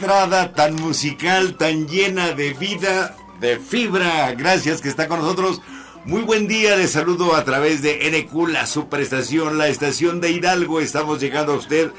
[0.00, 4.32] tan musical, tan llena de vida, de fibra.
[4.32, 5.60] Gracias que está con nosotros.
[6.06, 10.80] Muy buen día, les saludo a través de NQ, la superestación, la estación de Hidalgo.
[10.80, 11.90] Estamos llegando a usted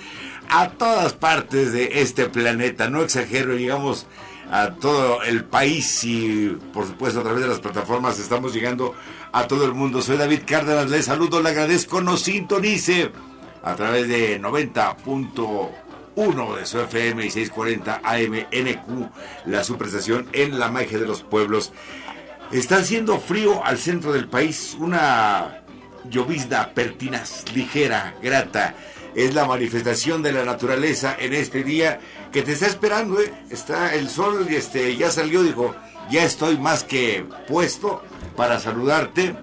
[0.50, 2.90] a todas partes de este planeta.
[2.90, 4.08] No exagero, llegamos
[4.50, 8.96] a todo el país y por supuesto a través de las plataformas estamos llegando
[9.32, 10.02] a todo el mundo.
[10.02, 13.12] Soy David Cárdenas, les saludo, le agradezco, nos sintonice
[13.64, 14.40] a través de
[16.16, 21.24] 90.1 de su FM y 640 AM NQ, la superestación en la magia de los
[21.24, 21.72] pueblos.
[22.52, 25.64] Está haciendo frío al centro del país, una
[26.10, 28.76] llovizna pertinaz, ligera, grata.
[29.16, 32.00] Es la manifestación de la naturaleza en este día
[32.32, 33.34] que te está esperando, ¿eh?
[33.50, 35.76] Está el sol, este, ya salió, dijo,
[36.10, 38.04] ya estoy más que puesto
[38.36, 39.36] para saludarte.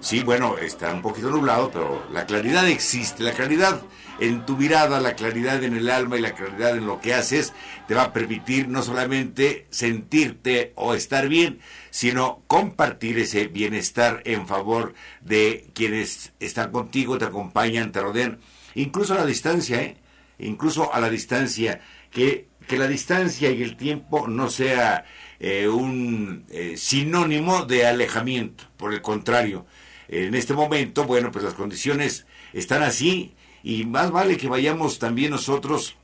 [0.00, 3.82] Sí, bueno, está un poquito nublado, pero la claridad existe, la claridad
[4.20, 7.54] en tu mirada, la claridad en el alma y la claridad en lo que haces
[7.88, 11.60] te va a permitir no solamente sentirte o estar bien,
[11.90, 18.38] sino compartir ese bienestar en favor de quienes están contigo, te acompañan, te rodean,
[18.74, 19.96] incluso a la distancia, ¿eh?
[20.38, 21.80] incluso a la distancia,
[22.10, 25.04] que, que la distancia y el tiempo no sea
[25.38, 29.66] eh, un eh, sinónimo de alejamiento, por el contrario,
[30.08, 35.30] en este momento, bueno, pues las condiciones están así y más vale que vayamos también
[35.30, 35.96] nosotros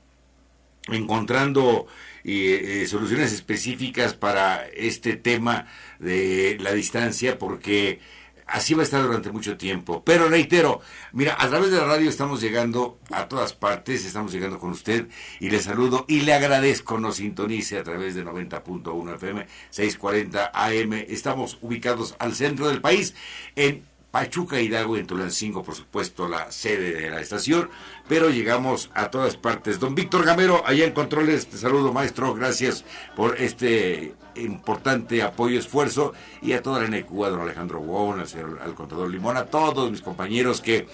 [0.89, 1.87] encontrando
[2.25, 5.67] eh, eh, soluciones específicas para este tema
[5.99, 8.01] de la distancia porque
[8.47, 10.03] así va a estar durante mucho tiempo.
[10.05, 10.81] Pero reitero,
[11.13, 15.09] mira, a través de la radio estamos llegando a todas partes, estamos llegando con usted
[15.41, 20.93] y le saludo y le agradezco nos sintonice a través de 90.1 FM, 640 AM.
[21.09, 23.15] Estamos ubicados al centro del país
[23.57, 23.85] en
[24.17, 27.69] Pachuca Hidalgo y en Tulancingo, por supuesto, la sede de la estación,
[28.09, 29.79] pero llegamos a todas partes.
[29.79, 36.15] Don Víctor Gamero, allá en Controles, te saludo, maestro, gracias por este importante apoyo, esfuerzo,
[36.41, 39.91] y a toda la NQ, a don Alejandro Wong, al, al contador Limón, a todos
[39.91, 40.89] mis compañeros que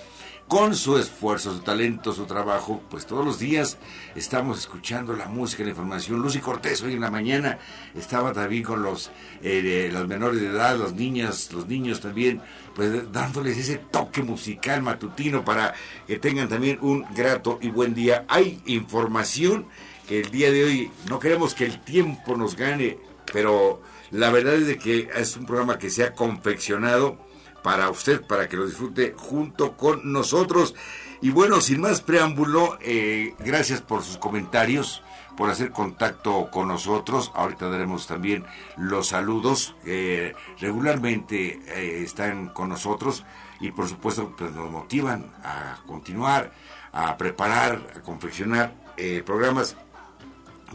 [0.53, 3.79] con su esfuerzo, su talento, su trabajo, pues todos los días
[4.15, 6.21] estamos escuchando la música, la información.
[6.21, 7.59] Lucy Cortés hoy en la mañana
[7.95, 9.11] estaba también con los,
[9.43, 12.43] eh, de- los menores de edad, los niñas, los niños también,
[12.75, 15.73] pues dándoles ese toque musical matutino para
[16.07, 18.27] que tengan también un grato y buen día.
[18.29, 19.65] Hay información
[20.07, 22.99] que el día de hoy no queremos que el tiempo nos gane,
[23.33, 23.81] pero
[24.11, 27.17] la verdad es de que es un programa que se ha confeccionado
[27.63, 30.75] para usted, para que lo disfrute junto con nosotros.
[31.21, 35.03] Y bueno, sin más preámbulo, eh, gracias por sus comentarios,
[35.37, 37.31] por hacer contacto con nosotros.
[37.35, 38.45] Ahorita daremos también
[38.77, 43.25] los saludos que regularmente eh, están con nosotros
[43.61, 46.53] y por supuesto pues, nos motivan a continuar,
[46.93, 49.77] a preparar, a confeccionar eh, programas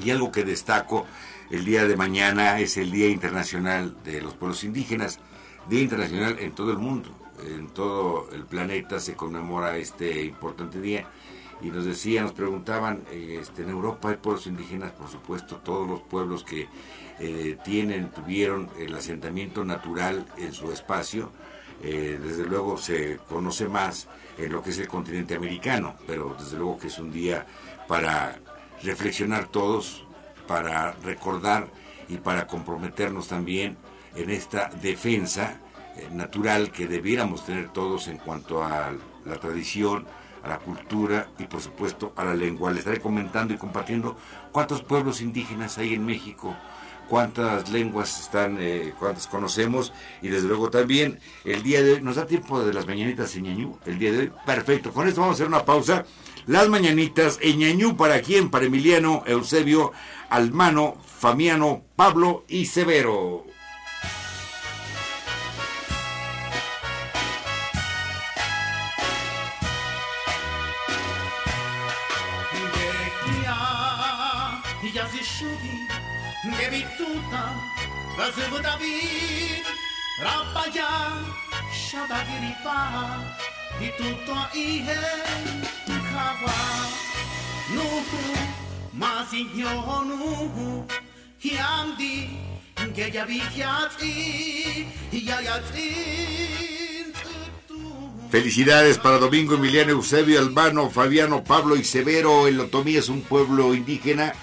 [0.04, 1.06] y algo que destaco
[1.50, 5.20] el día de mañana es el Día Internacional de los Pueblos Indígenas,
[5.70, 7.10] Día Internacional en todo el mundo,
[7.46, 11.06] en todo el planeta se conmemora este importante día.
[11.62, 16.02] Y nos decían, nos preguntaban, este, en Europa hay pueblos indígenas, por supuesto, todos los
[16.02, 16.70] pueblos que
[17.20, 21.32] eh, tienen, tuvieron el asentamiento natural en su espacio,
[21.84, 26.58] eh, desde luego se conoce más en lo que es el continente americano, pero desde
[26.58, 27.46] luego que es un día
[27.88, 28.40] para
[28.84, 30.06] reflexionar todos,
[30.48, 31.68] para recordar
[32.08, 33.78] y para comprometernos también
[34.18, 35.60] en esta defensa
[35.96, 38.92] eh, natural que debiéramos tener todos en cuanto a
[39.26, 40.06] la tradición,
[40.44, 42.72] a la cultura y por supuesto a la lengua.
[42.72, 44.18] Les estaré comentando y compartiendo
[44.52, 46.56] cuántos pueblos indígenas hay en México,
[47.08, 52.16] cuántas lenguas están, eh, cuántas conocemos y desde luego también el día de hoy, ¿nos
[52.16, 53.78] da tiempo de las mañanitas en Ñañú?
[53.86, 56.06] El día de hoy, perfecto, con esto vamos a hacer una pausa.
[56.46, 58.50] Las mañanitas en Ñañú, ¿para quién?
[58.50, 59.92] Para Emiliano, Eusebio,
[60.30, 63.47] Almano, Famiano, Pablo y Severo.
[98.30, 102.48] Felicidades para Domingo Emiliano Eusebio Albano, Fabiano Pablo y Severo.
[102.48, 104.34] El Otomí es un pueblo indígena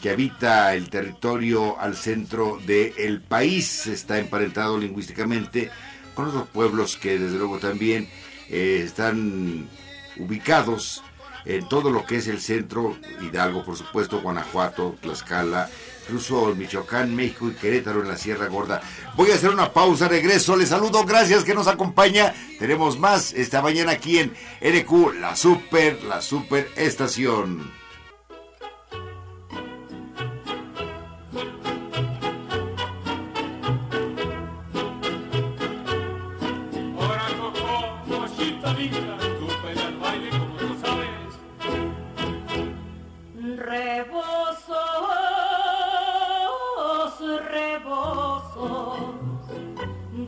[0.00, 3.86] que habita el territorio al centro del país.
[3.86, 5.70] Está emparentado lingüísticamente
[6.14, 8.08] con otros pueblos que desde luego también
[8.48, 9.68] eh, están
[10.16, 11.02] ubicados
[11.44, 15.70] en todo lo que es el centro, Hidalgo por supuesto, Guanajuato, Tlaxcala,
[16.02, 18.82] incluso Michoacán, México y Querétaro en la Sierra Gorda.
[19.16, 22.34] Voy a hacer una pausa, regreso, les saludo, gracias que nos acompaña.
[22.58, 27.79] Tenemos más esta mañana aquí en NQ, la super, la super estación.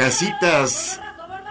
[0.00, 0.98] Casitas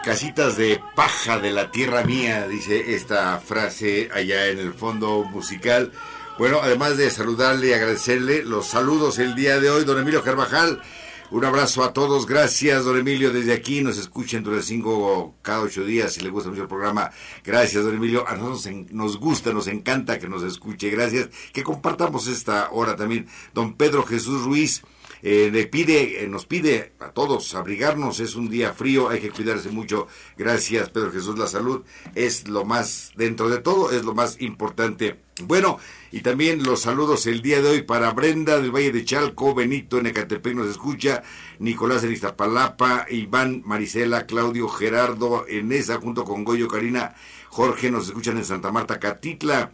[0.03, 5.91] Casitas de paja de la tierra mía, dice esta frase allá en el fondo musical.
[6.39, 10.81] Bueno, además de saludarle y agradecerle los saludos el día de hoy, don Emilio Carvajal.
[11.29, 15.85] Un abrazo a todos, gracias don Emilio desde aquí, nos escuchen durante cinco cada ocho
[15.85, 17.11] días, si le gusta mucho el programa,
[17.43, 22.25] gracias don Emilio, a nosotros nos gusta, nos encanta que nos escuche, gracias, que compartamos
[22.25, 23.27] esta hora también.
[23.53, 24.81] Don Pedro Jesús Ruiz,
[25.21, 29.69] eh, pide, eh, nos pide a todos abrigarnos, es un día frío, hay que cuidarse
[29.69, 30.07] mucho.
[30.37, 31.83] Gracias, Pedro Jesús, la salud
[32.15, 35.19] es lo más, dentro de todo, es lo más importante.
[35.43, 35.79] Bueno,
[36.11, 39.97] y también los saludos el día de hoy para Brenda del Valle de Chalco, Benito
[39.97, 41.23] en Ecatepec nos escucha,
[41.59, 47.15] Nicolás en Iztapalapa, Iván, Marisela, Claudio, Gerardo, Enesa, junto con Goyo, Karina,
[47.49, 49.71] Jorge, nos escuchan en Santa Marta, Catitla.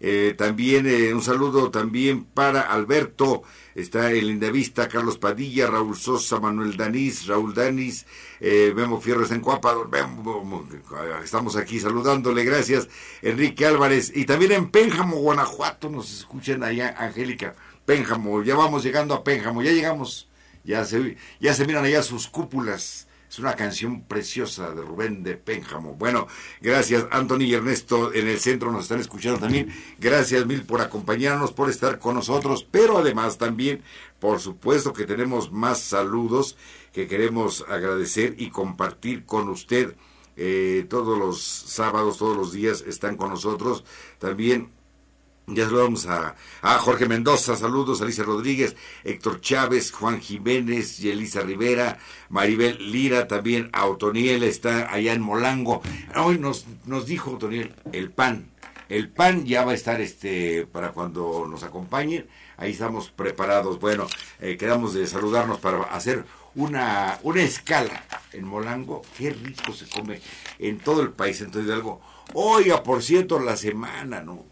[0.00, 3.42] Eh, también un saludo también para Alberto,
[3.80, 8.06] está el Lindavista, Carlos Padilla, Raúl Sosa, Manuel Danís, Raúl Danis,
[8.40, 9.74] eh, Memo Fierro está en Cuapa,
[11.22, 12.88] estamos aquí saludándole, gracias,
[13.22, 17.54] Enrique Álvarez, y también en Pénjamo, Guanajuato, nos escuchan allá, Angélica,
[17.84, 20.28] Pénjamo, ya vamos llegando a Pénjamo, ya llegamos,
[20.64, 25.36] ya se, ya se miran allá sus cúpulas, es una canción preciosa de Rubén de
[25.36, 25.94] Pénjamo.
[25.94, 26.26] Bueno,
[26.60, 29.72] gracias Anthony y Ernesto en el centro nos están escuchando también.
[29.98, 33.82] Gracias mil por acompañarnos, por estar con nosotros, pero además también,
[34.18, 36.56] por supuesto que tenemos más saludos
[36.92, 39.94] que queremos agradecer y compartir con usted.
[40.40, 43.84] Eh, todos los sábados, todos los días están con nosotros.
[44.20, 44.70] También
[45.48, 51.40] ya saludamos a, a, Jorge Mendoza, saludos, Alicia Rodríguez, Héctor Chávez, Juan Jiménez, y Elisa
[51.40, 55.82] Rivera, Maribel Lira, también a Otoniel está allá en Molango.
[56.16, 58.50] Hoy nos, nos dijo Otoniel, el pan,
[58.88, 62.26] el pan ya va a estar este para cuando nos acompañen,
[62.56, 63.78] ahí estamos preparados.
[63.80, 64.06] Bueno,
[64.40, 66.24] eh, quedamos de saludarnos para hacer
[66.54, 70.20] una, una escala en Molango, qué rico se come
[70.58, 72.00] en todo el país, entonces algo.
[72.34, 74.44] Oiga, por cierto, la semana, ¿no?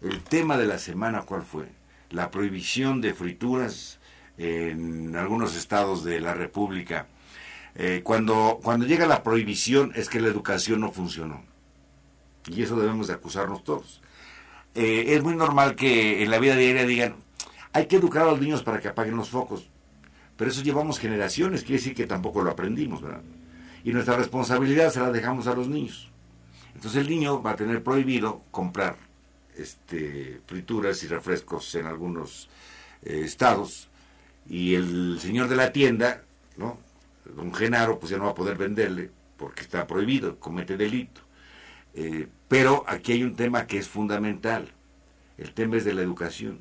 [0.00, 1.66] El tema de la semana, ¿cuál fue?
[2.08, 3.98] La prohibición de frituras
[4.38, 7.06] en algunos estados de la República.
[7.74, 11.42] Eh, cuando, cuando llega la prohibición es que la educación no funcionó.
[12.46, 14.00] Y eso debemos de acusarnos todos.
[14.74, 17.16] Eh, es muy normal que en la vida diaria digan,
[17.74, 19.68] hay que educar a los niños para que apaguen los focos.
[20.38, 23.20] Pero eso llevamos generaciones, quiere decir que tampoco lo aprendimos, ¿verdad?
[23.84, 26.10] Y nuestra responsabilidad se la dejamos a los niños.
[26.74, 29.09] Entonces el niño va a tener prohibido comprar
[29.60, 32.48] este, frituras y refrescos en algunos
[33.02, 33.88] eh, estados
[34.48, 36.22] y el señor de la tienda,
[36.56, 36.78] ¿no?
[37.24, 41.20] Don Genaro, pues ya no va a poder venderle porque está prohibido, comete delito.
[41.94, 44.68] Eh, pero aquí hay un tema que es fundamental.
[45.38, 46.60] El tema es de la educación.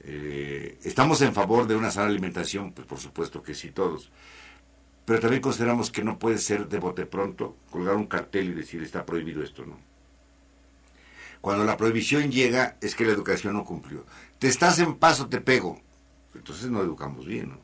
[0.00, 2.72] Eh, ¿Estamos en favor de una sana alimentación?
[2.72, 4.10] Pues por supuesto que sí, todos.
[5.04, 8.82] Pero también consideramos que no puede ser de bote pronto colgar un cartel y decir
[8.82, 9.78] está prohibido esto, ¿no?
[11.46, 14.04] Cuando la prohibición llega es que la educación no cumplió.
[14.40, 15.80] Te estás en paso, te pego.
[16.34, 17.58] Entonces no educamos bien, ¿no?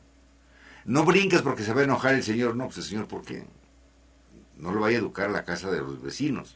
[0.85, 2.55] No brincas porque se va a enojar el señor.
[2.55, 3.43] No, pues el señor, ¿por qué?
[4.55, 6.55] No lo vaya a educar la casa de los vecinos.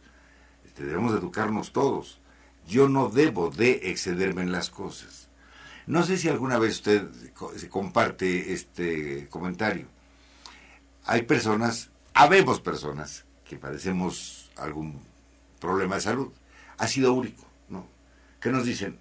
[0.65, 2.21] Este, debemos educarnos todos.
[2.65, 5.27] Yo no debo de excederme en las cosas.
[5.85, 7.09] No sé si alguna vez usted
[7.69, 9.87] comparte este comentario.
[11.03, 15.01] Hay personas, habemos personas que padecemos algún
[15.59, 16.31] problema de salud,
[16.77, 17.87] ácido úrico, ¿no?
[18.39, 18.99] Que nos dicen,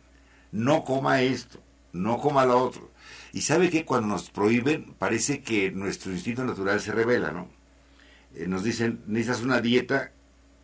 [0.53, 1.61] no coma esto,
[1.93, 2.91] no coma lo otro.
[3.33, 7.49] Y sabe que cuando nos prohíben, parece que nuestro instinto natural se revela, ¿no?
[8.35, 10.13] Eh, nos dicen, necesitas una dieta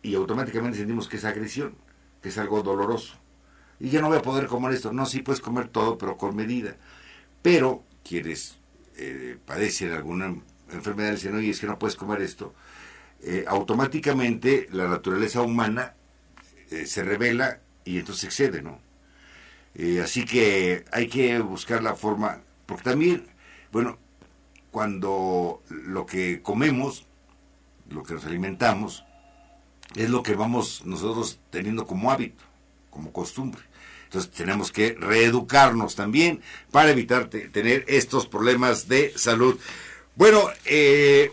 [0.01, 1.75] y automáticamente sentimos que es agresión,
[2.21, 3.15] que es algo doloroso.
[3.79, 4.93] Y ya no voy a poder comer esto.
[4.93, 6.77] No, sí puedes comer todo, pero con medida.
[7.41, 8.57] Pero quienes
[8.97, 10.35] eh, padecen alguna
[10.71, 12.53] enfermedad dicen, oye, es que no puedes comer esto.
[13.21, 15.95] Eh, automáticamente la naturaleza humana
[16.81, 18.79] eh, se revela y entonces excede, ¿no?
[20.03, 23.25] así que hay que buscar la forma, porque también,
[23.71, 23.97] bueno,
[24.69, 27.07] cuando lo que comemos,
[27.89, 29.03] lo que nos alimentamos,
[29.95, 32.43] es lo que vamos nosotros teniendo como hábito,
[32.89, 33.61] como costumbre.
[34.05, 39.59] Entonces tenemos que reeducarnos también para evitar tener estos problemas de salud.
[40.15, 41.31] Bueno, eh,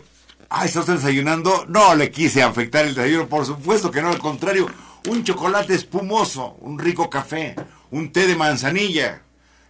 [0.49, 1.65] ah, ¿está usted desayunando?
[1.67, 4.67] No le quise afectar el desayuno, por supuesto que no, al contrario,
[5.07, 7.55] un chocolate espumoso, un rico café,
[7.91, 9.23] un té de manzanilla,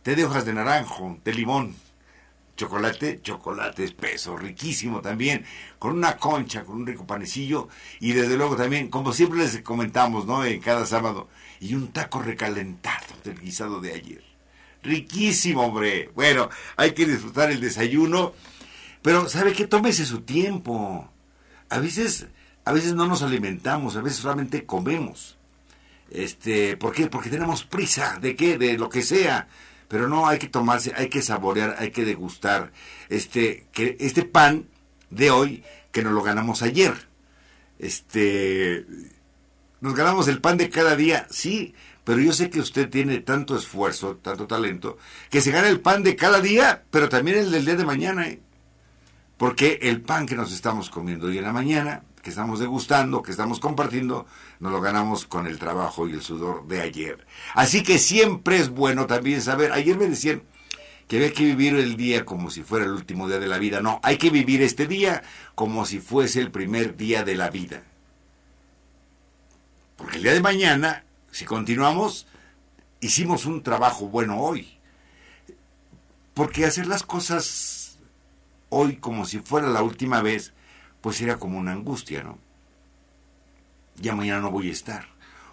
[0.03, 1.75] té de hojas de naranjo, de limón
[2.61, 5.45] chocolate, chocolate espeso, riquísimo también,
[5.79, 7.69] con una concha, con un rico panecillo
[7.99, 10.45] y desde luego también, como siempre les comentamos, ¿no?
[10.45, 11.27] En cada sábado,
[11.59, 14.23] y un taco recalentado del guisado de ayer.
[14.83, 16.11] Riquísimo, hombre.
[16.13, 18.33] Bueno, hay que disfrutar el desayuno,
[19.01, 19.65] pero ¿sabe qué?
[19.65, 21.09] Tómese su tiempo.
[21.69, 22.27] A veces,
[22.65, 25.37] a veces no nos alimentamos, a veces solamente comemos.
[26.09, 27.07] Este, ¿por qué?
[27.07, 28.57] Porque tenemos prisa, ¿de qué?
[28.57, 29.47] De lo que sea
[29.91, 32.71] pero no hay que tomarse, hay que saborear, hay que degustar
[33.09, 34.69] este, que este pan
[35.09, 36.93] de hoy que nos lo ganamos ayer.
[37.77, 38.85] Este,
[39.81, 41.75] nos ganamos el pan de cada día, sí,
[42.05, 44.97] pero yo sé que usted tiene tanto esfuerzo, tanto talento,
[45.29, 48.29] que se gana el pan de cada día, pero también el del día de mañana,
[48.29, 48.39] ¿eh?
[49.35, 53.31] porque el pan que nos estamos comiendo hoy en la mañana que estamos degustando, que
[53.31, 54.27] estamos compartiendo,
[54.59, 57.25] nos lo ganamos con el trabajo y el sudor de ayer.
[57.53, 60.43] Así que siempre es bueno también saber, ayer me decían
[61.07, 63.81] que había que vivir el día como si fuera el último día de la vida.
[63.81, 65.23] No, hay que vivir este día
[65.55, 67.83] como si fuese el primer día de la vida.
[69.97, 72.27] Porque el día de mañana, si continuamos,
[73.01, 74.77] hicimos un trabajo bueno hoy.
[76.33, 77.97] Porque hacer las cosas
[78.69, 80.53] hoy como si fuera la última vez,
[81.01, 82.37] pues era como una angustia, ¿no?
[83.97, 85.07] Ya mañana no voy a estar.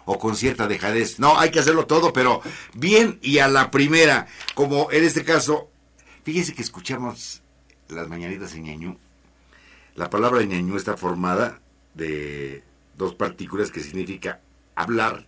[0.05, 1.19] O con cierta dejadez.
[1.19, 2.41] No, hay que hacerlo todo, pero
[2.73, 4.27] bien y a la primera.
[4.55, 5.69] Como en este caso,
[6.23, 7.43] fíjese que escuchamos
[7.89, 8.97] las mañanitas en ñañú.
[9.95, 11.59] La palabra ñañú está formada
[11.93, 12.63] de
[12.95, 14.39] dos partículas que significa
[14.75, 15.27] hablar,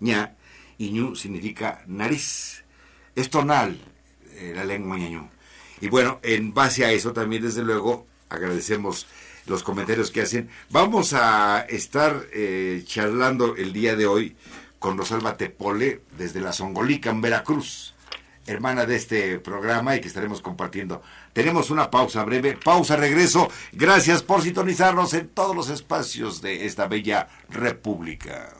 [0.00, 0.36] ña,
[0.78, 2.64] y ñu significa nariz.
[3.14, 3.78] Es tonal
[4.32, 5.28] eh, la lengua ñañú.
[5.80, 9.06] Y bueno, en base a eso también, desde luego, agradecemos
[9.46, 10.48] los comentarios que hacen.
[10.70, 14.36] Vamos a estar eh, charlando el día de hoy
[14.78, 17.94] con Rosalba Tepole desde la Zongolica en Veracruz,
[18.46, 21.02] hermana de este programa y que estaremos compartiendo.
[21.32, 23.50] Tenemos una pausa breve, pausa, regreso.
[23.72, 28.54] Gracias por sintonizarnos en todos los espacios de esta bella república.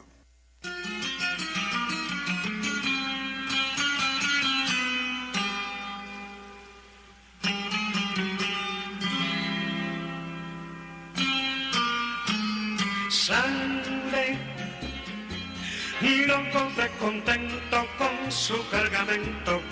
[16.37, 19.62] Y lo encontré contento con su cargamento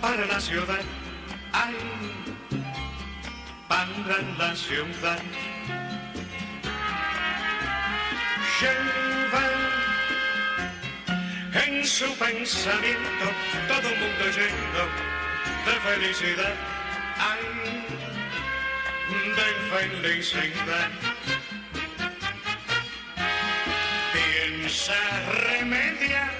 [0.00, 0.80] para la ciudad.
[1.52, 1.76] Ay,
[3.68, 5.20] para la ciudad.
[8.60, 9.46] Lleva
[11.64, 13.26] en su pensamiento
[13.68, 14.84] todo un mundo lleno
[15.66, 16.54] de felicidad.
[17.18, 17.86] Ay,
[19.36, 20.90] de felicidad.
[25.48, 26.30] Remediar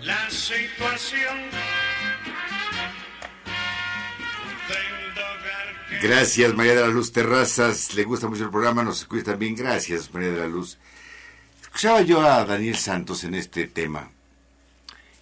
[0.00, 1.50] la situación
[6.02, 7.94] Gracias, María de la Luz Terrazas.
[7.94, 9.54] Le gusta mucho el programa, nos escucha también.
[9.54, 10.78] Gracias, María de la Luz.
[11.60, 14.10] Escuchaba yo a Daniel Santos en este tema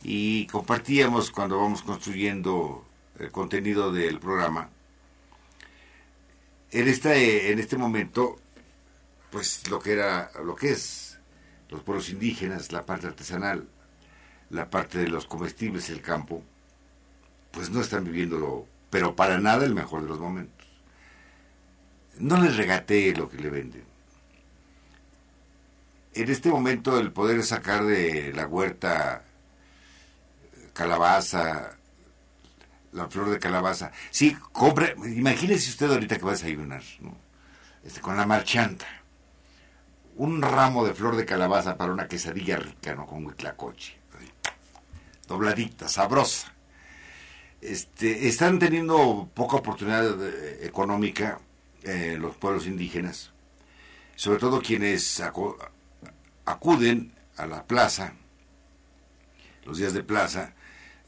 [0.03, 2.87] y compartíamos cuando vamos construyendo
[3.19, 4.71] el contenido del programa.
[6.71, 8.39] En este, en este momento,
[9.31, 11.10] pues lo que era, lo que es
[11.71, 13.67] los pueblos indígenas, la parte artesanal,
[14.51, 16.43] la parte de los comestibles, el campo,
[17.53, 20.67] pues no están viviéndolo, pero para nada el mejor de los momentos.
[22.19, 23.85] No les regatee lo que le venden.
[26.13, 29.25] En este momento el poder sacar de la huerta
[30.73, 31.77] calabaza,
[32.93, 33.93] la flor de calabaza.
[34.11, 37.17] Sí, compre, imagínese usted ahorita que va a desayunar, ¿no?
[37.85, 38.87] Este, con la marchanta.
[40.21, 43.07] Un ramo de flor de calabaza para una quesadilla rica, ¿no?
[43.07, 43.97] Con huitlacoche.
[45.27, 46.53] Dobladita, sabrosa.
[47.63, 51.41] Este, están teniendo poca oportunidad eh, económica
[51.85, 53.31] eh, los pueblos indígenas,
[54.15, 55.23] sobre todo quienes
[56.45, 58.13] acuden a la plaza,
[59.65, 60.53] los días de plaza,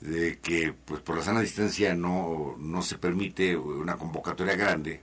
[0.01, 5.03] de que pues por la sana distancia no, no se permite una convocatoria grande.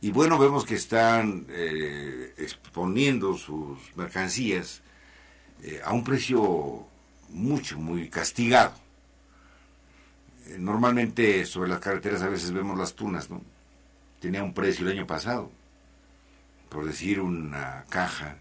[0.00, 4.80] Y bueno, vemos que están eh, exponiendo sus mercancías
[5.62, 6.86] eh, a un precio
[7.28, 8.72] mucho, muy castigado.
[10.46, 13.42] Eh, normalmente sobre las carreteras a veces vemos las tunas, ¿no?
[14.20, 15.50] Tenía un precio el año pasado,
[16.68, 18.36] por decir una caja,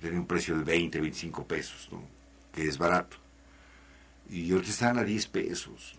[0.00, 2.02] tenía un precio de 20, 25 pesos, ¿no?
[2.52, 3.22] Que es barato
[4.32, 5.96] y ahorita están a 10 pesos.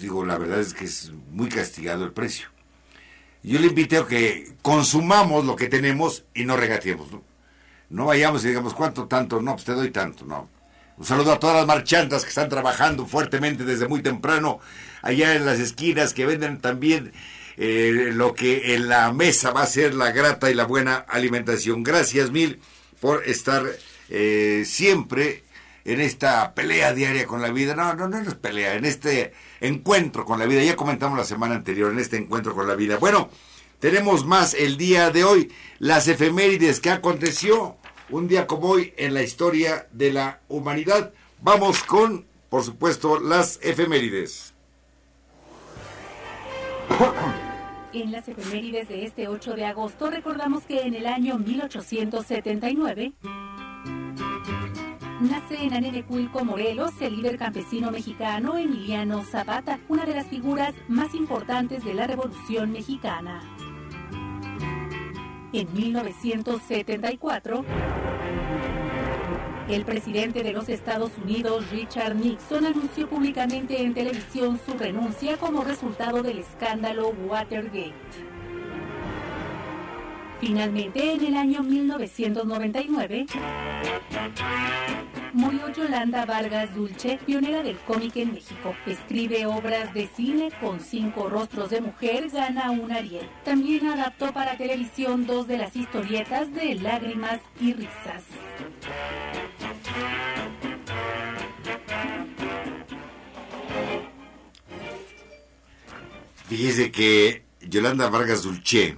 [0.00, 2.48] Digo, la verdad es que es muy castigado el precio.
[3.42, 7.22] Yo le invito a que consumamos lo que tenemos y no regateemos, ¿no?
[7.90, 9.42] No vayamos y digamos, ¿cuánto tanto?
[9.42, 10.48] No, pues te doy tanto, no.
[10.96, 14.60] Un saludo a todas las marchantas que están trabajando fuertemente desde muy temprano
[15.02, 17.12] allá en las esquinas, que venden también
[17.56, 21.82] eh, lo que en la mesa va a ser la grata y la buena alimentación.
[21.82, 22.60] Gracias mil
[23.00, 23.64] por estar
[24.08, 25.44] eh, siempre
[25.84, 27.74] en esta pelea diaria con la vida.
[27.74, 29.32] No, no, no es pelea, en este
[29.62, 30.62] encuentro con la vida.
[30.62, 32.98] Ya comentamos la semana anterior, en este encuentro con la vida.
[32.98, 33.30] Bueno,
[33.78, 37.76] tenemos más el día de hoy, las efemérides que aconteció
[38.10, 41.12] un día como hoy en la historia de la humanidad.
[41.40, 44.52] Vamos con, por supuesto, las efemérides.
[47.94, 53.12] En las efemérides de este 8 de agosto recordamos que en el año 1879
[55.22, 61.14] Nace en Anenecuilco, Morelos, el líder campesino mexicano Emiliano Zapata, una de las figuras más
[61.14, 63.40] importantes de la Revolución Mexicana.
[65.52, 67.64] En 1974,
[69.68, 75.62] el presidente de los Estados Unidos, Richard Nixon, anunció públicamente en televisión su renuncia como
[75.62, 77.94] resultado del escándalo Watergate.
[80.42, 83.26] Finalmente, en el año 1999,
[85.32, 88.74] murió Yolanda Vargas Dulce, pionera del cómic en México.
[88.84, 93.30] Escribe obras de cine con cinco rostros de mujer, gana un Ariel.
[93.44, 98.24] También adaptó para televisión dos de las historietas de Lágrimas y Risas.
[106.48, 108.96] Fíjese que Yolanda Vargas Dulce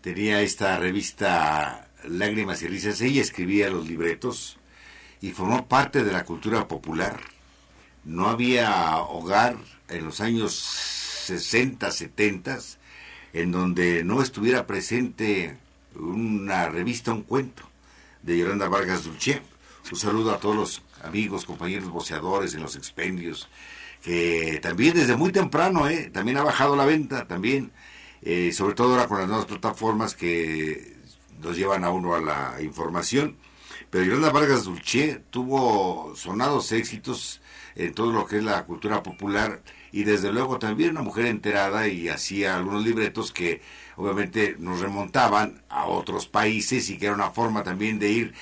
[0.00, 3.00] tenía esta revista Lágrimas y Risas.
[3.00, 4.58] Ella escribía los libretos
[5.20, 7.20] y formó parte de la cultura popular.
[8.04, 9.56] No había hogar
[9.88, 12.58] en los años 60, 70
[13.32, 15.56] en donde no estuviera presente
[15.94, 17.62] una revista, un cuento
[18.22, 19.42] de Yolanda Vargas Dulce.
[19.90, 23.48] Un saludo a todos los amigos, compañeros voceadores en los expendios,
[24.02, 26.10] que también desde muy temprano, ¿eh?
[26.12, 27.72] también ha bajado la venta, también
[28.22, 30.96] eh, sobre todo ahora con las nuevas plataformas que
[31.40, 33.36] nos llevan a uno a la información.
[33.90, 37.40] Pero Yolanda Vargas Dulce tuvo sonados éxitos
[37.74, 41.88] en todo lo que es la cultura popular y desde luego también una mujer enterada
[41.88, 43.62] y hacía algunos libretos que
[43.96, 48.34] obviamente nos remontaban a otros países y que era una forma también de ir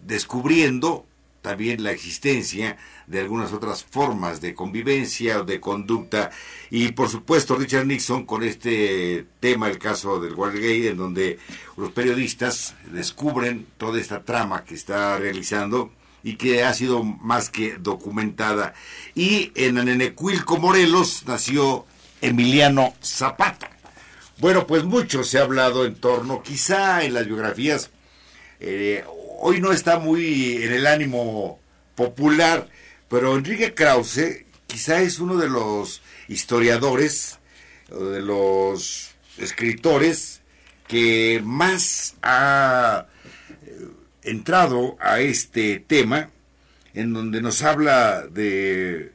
[0.00, 1.06] descubriendo
[1.42, 6.30] también la existencia de algunas otras formas de convivencia o de conducta.
[6.70, 11.38] Y por supuesto Richard Nixon con este tema, el caso del Watergate, en donde
[11.76, 15.90] los periodistas descubren toda esta trama que está realizando
[16.22, 18.74] y que ha sido más que documentada.
[19.14, 21.84] Y en Anenecuilco, Morelos, nació
[22.20, 23.70] Emiliano Zapata.
[24.38, 27.90] Bueno, pues mucho se ha hablado en torno, quizá en las biografías,
[28.60, 29.04] eh,
[29.44, 31.58] hoy no está muy en el ánimo
[31.96, 32.68] popular,
[33.08, 37.40] pero Enrique Krause quizá es uno de los historiadores,
[37.90, 40.42] de los escritores
[40.86, 43.06] que más ha
[43.66, 43.88] eh,
[44.22, 46.30] entrado a este tema
[46.94, 49.10] en donde nos habla de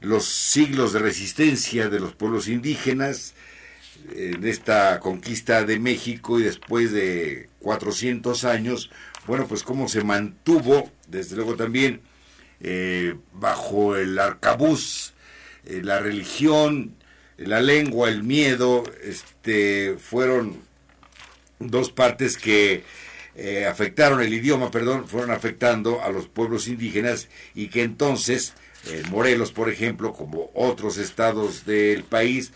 [0.00, 3.34] los siglos de resistencia de los pueblos indígenas,
[4.14, 8.90] en esta conquista de México y después de 400 años,
[9.26, 12.00] bueno, pues cómo se mantuvo, desde luego también,
[12.60, 15.12] eh, bajo el arcabuz,
[15.64, 16.94] eh, la religión,
[17.36, 20.62] la lengua, el miedo, este, fueron
[21.58, 22.84] dos partes que
[23.34, 28.54] eh, afectaron el idioma, perdón, fueron afectando a los pueblos indígenas y que entonces
[29.10, 32.52] Morelos, por ejemplo, como otros estados del país,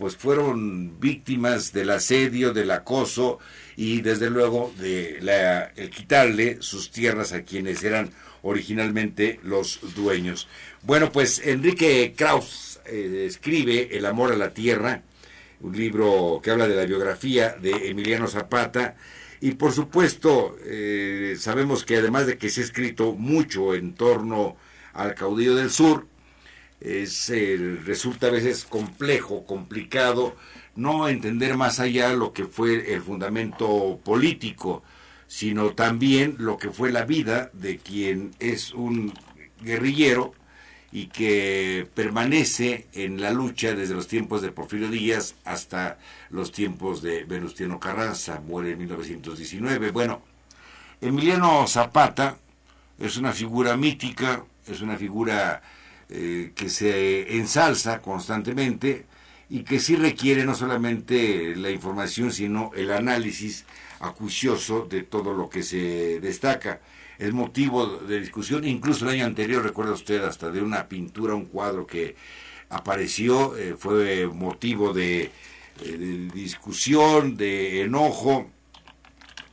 [0.00, 3.38] pues fueron víctimas del asedio, del acoso
[3.76, 8.10] y desde luego de la, el quitarle sus tierras a quienes eran
[8.40, 10.48] originalmente los dueños.
[10.80, 15.02] Bueno, pues Enrique Kraus eh, escribe El amor a la tierra,
[15.60, 18.96] un libro que habla de la biografía de Emiliano Zapata,
[19.42, 24.56] y por supuesto eh, sabemos que además de que se ha escrito mucho en torno
[24.94, 26.06] al caudillo del sur,
[26.80, 27.32] es,
[27.84, 30.36] resulta a veces complejo, complicado,
[30.76, 34.82] no entender más allá lo que fue el fundamento político,
[35.26, 39.12] sino también lo que fue la vida de quien es un
[39.62, 40.32] guerrillero
[40.92, 45.98] y que permanece en la lucha desde los tiempos de Porfirio Díaz hasta
[46.30, 49.92] los tiempos de Venustiano Carranza, muere en 1919.
[49.92, 50.22] Bueno,
[51.00, 52.38] Emiliano Zapata
[52.98, 55.62] es una figura mítica, es una figura
[56.10, 59.06] eh, que se ensalza constantemente
[59.48, 63.64] y que sí requiere no solamente la información, sino el análisis
[64.00, 66.80] acucioso de todo lo que se destaca.
[67.18, 71.46] Es motivo de discusión, incluso el año anterior, recuerda usted, hasta de una pintura, un
[71.46, 72.16] cuadro que
[72.70, 75.30] apareció, eh, fue motivo de, eh,
[75.84, 78.50] de discusión, de enojo.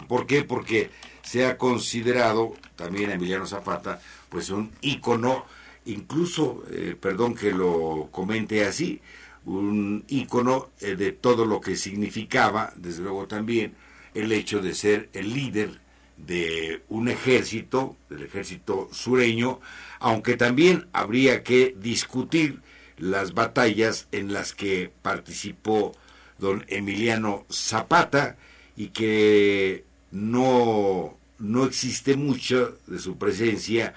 [0.08, 0.44] ¿Por qué?
[0.44, 0.90] Porque
[1.24, 5.46] se ha considerado también a Emiliano Zapata pues un ícono,
[5.88, 9.02] incluso, eh, perdón que lo comente así,
[9.46, 13.76] un ícono eh, de todo lo que significaba, desde luego también,
[14.14, 15.80] el hecho de ser el líder
[16.18, 19.60] de un ejército, del ejército sureño,
[20.00, 22.62] aunque también habría que discutir
[22.98, 25.94] las batallas en las que participó
[26.40, 28.38] don Emiliano Zapata
[28.76, 33.94] y que no, no existe mucho de su presencia,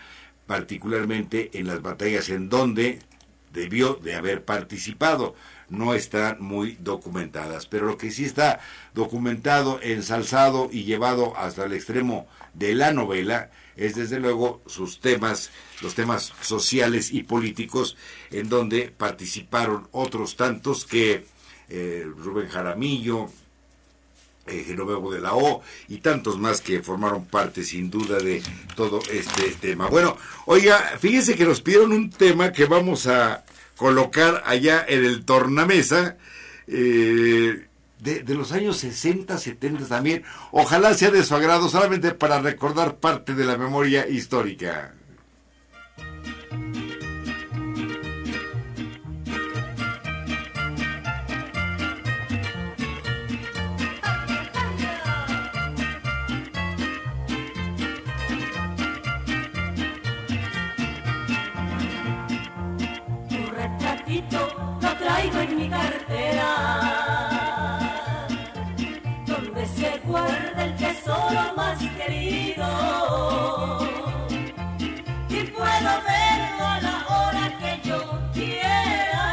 [0.51, 2.99] particularmente en las batallas en donde
[3.53, 5.37] debió de haber participado.
[5.69, 8.59] No están muy documentadas, pero lo que sí está
[8.93, 15.53] documentado, ensalzado y llevado hasta el extremo de la novela es desde luego sus temas,
[15.83, 17.97] los temas sociales y políticos,
[18.33, 21.27] en donde participaron otros tantos que
[21.69, 23.31] eh, Rubén Jaramillo,
[24.51, 28.43] eh, Genovevo de la O y tantos más que formaron parte sin duda de
[28.75, 29.89] todo este tema.
[29.89, 33.45] Bueno, oiga, fíjense que nos pidieron un tema que vamos a
[33.77, 36.17] colocar allá en el tornamesa.
[36.67, 37.67] Eh,
[37.99, 40.23] de, de, los años 60, 70 también.
[40.53, 44.95] Ojalá sea de su agrado solamente para recordar parte de la memoria histórica.
[69.27, 72.67] Donde se guarda el tesoro más querido.
[75.29, 77.99] Y puedo verlo a la hora que yo
[78.33, 79.27] quiera.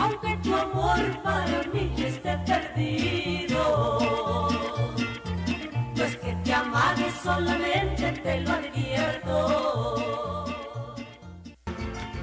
[0.00, 3.62] Aunque tu amor para mí esté perdido.
[5.96, 9.15] No es que te amane solamente, te lo advierto.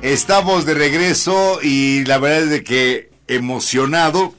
[0.04, 4.36] Estamos de regreso y la verdad es de que emocionado.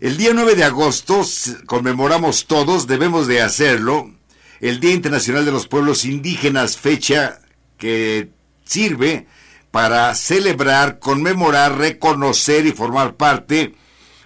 [0.00, 1.22] El día 9 de agosto
[1.66, 4.10] conmemoramos todos, debemos de hacerlo,
[4.58, 7.38] el Día Internacional de los Pueblos Indígenas, fecha
[7.76, 8.30] que
[8.64, 9.28] sirve
[9.70, 13.76] para celebrar, conmemorar, reconocer y formar parte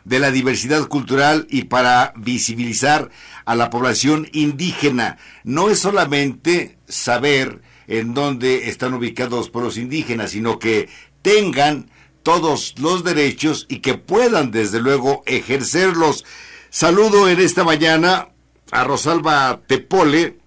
[0.06, 3.10] de la diversidad cultural y para visibilizar
[3.44, 5.18] a la población indígena.
[5.44, 10.88] No es solamente saber en dónde están ubicados los pueblos indígenas, sino que
[11.22, 11.90] tengan
[12.22, 16.24] todos los derechos y que puedan desde luego ejercerlos.
[16.70, 18.28] Saludo en esta mañana
[18.70, 20.38] a Rosalba Tepole,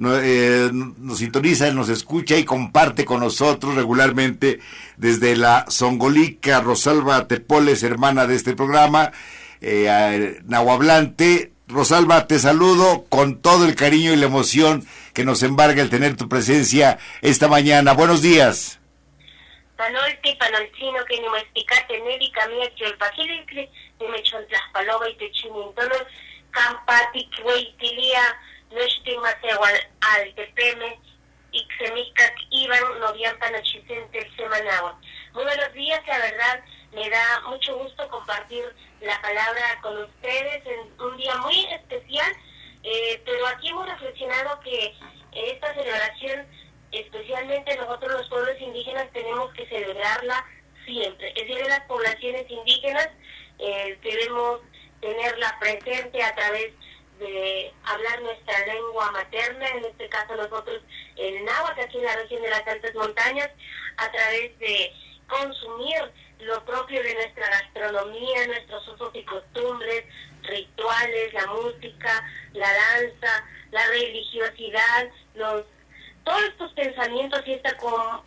[0.00, 4.60] eh, nos sintoniza, nos escucha y comparte con nosotros regularmente
[4.96, 6.60] desde la Songolica.
[6.60, 9.12] Rosalba Tepole es hermana de este programa.
[9.60, 11.52] eh, nahuablante.
[11.66, 14.86] Rosalba, te saludo con todo el cariño y la emoción
[15.18, 17.92] que nos embarga el tener tu presencia esta mañana.
[17.92, 18.78] Buenos días.
[35.34, 38.64] Muy buenos días, la verdad, me da mucho gusto compartir
[39.00, 42.32] la palabra con ustedes en un día muy especial,
[42.82, 44.94] eh, pero aquí hemos reflexionado que
[45.32, 46.46] esta celebración,
[46.92, 50.44] especialmente nosotros los pueblos indígenas, tenemos que celebrarla
[50.84, 51.28] siempre.
[51.36, 53.08] Es decir, las poblaciones indígenas
[53.58, 54.60] eh, debemos
[55.00, 56.72] tenerla presente a través
[57.18, 60.80] de hablar nuestra lengua materna, en este caso nosotros
[61.16, 63.50] el náhuatl aquí en la región de las altas montañas,
[63.96, 64.92] a través de
[65.28, 70.04] consumir lo propio de nuestra gastronomía, nuestros usos y costumbres,
[70.48, 75.64] rituales, la música, la danza, la religiosidad, los
[76.24, 77.74] todos estos pensamientos y esta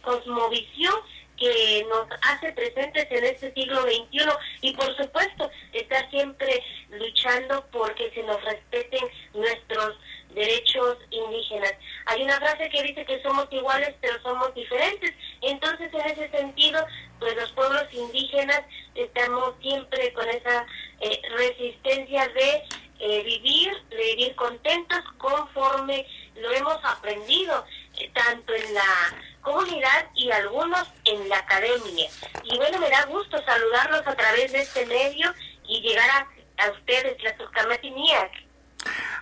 [0.02, 0.96] cosmovisión
[1.42, 4.30] que nos hace presentes en este siglo XXI
[4.62, 9.98] y por supuesto está siempre luchando porque se nos respeten nuestros
[10.36, 11.74] derechos indígenas.
[12.06, 15.14] Hay una frase que dice que somos iguales pero somos diferentes.
[15.42, 16.86] Entonces en ese sentido,
[17.20, 18.62] pues los pueblos indígenas
[18.94, 20.68] estamos siempre con esa
[21.00, 22.64] eh, resistencia de
[23.00, 27.66] eh, vivir, de vivir contentos conforme lo hemos aprendido,
[27.98, 32.10] eh, tanto en la comunidad y algunos en la academia.
[32.44, 35.34] Y bueno, me da gusto saludarlos a través de este medio
[35.68, 38.32] y llegar a, a ustedes, la Suscamatiniac.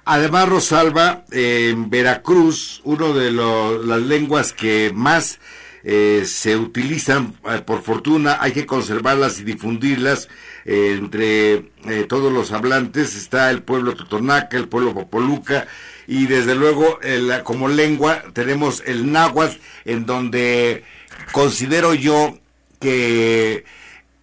[0.06, 5.40] Además, Rosalba, en Veracruz, uno de las lenguas que más
[5.84, 10.28] eh, se utilizan, eh, por fortuna, hay que conservarlas y difundirlas
[10.66, 11.64] eh, entre
[12.08, 13.16] todos los hablantes.
[13.16, 15.68] Está el pueblo Totonaca, el pueblo Popoluca,
[16.08, 17.00] y desde luego
[17.44, 20.84] como lengua tenemos el náhuatl, en donde
[21.32, 22.38] considero yo
[22.80, 23.64] que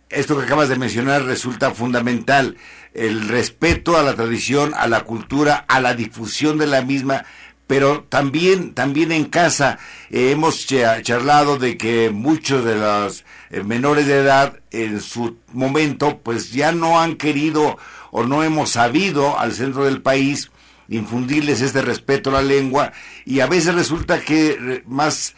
[0.09, 2.57] esto que acabas de mencionar resulta fundamental
[2.97, 7.25] el respeto a la tradición, a la cultura, a la difusión de la misma,
[7.67, 9.79] pero también, también en casa
[10.11, 16.21] eh, hemos charlado de que muchos de los eh, menores de edad en su momento
[16.23, 17.79] pues ya no han querido
[18.11, 20.51] o no hemos sabido al centro del país
[20.89, 22.93] infundirles este respeto a la lengua
[23.25, 25.35] y a veces resulta que eh, más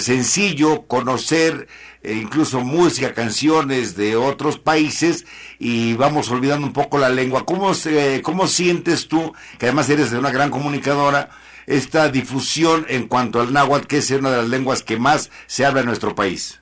[0.00, 1.68] sencillo conocer
[2.04, 5.24] e incluso música, canciones de otros países
[5.58, 7.46] y vamos olvidando un poco la lengua.
[7.46, 11.30] ¿Cómo, se, ¿Cómo sientes tú, que además eres una gran comunicadora,
[11.66, 15.64] esta difusión en cuanto al náhuatl, que es una de las lenguas que más se
[15.64, 16.60] habla en nuestro país?